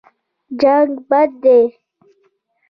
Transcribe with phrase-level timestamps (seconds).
[0.61, 1.61] جنګ بد دی.